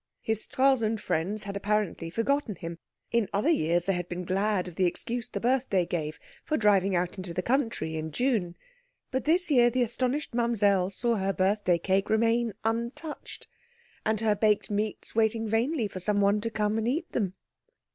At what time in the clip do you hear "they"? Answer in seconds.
3.85-3.93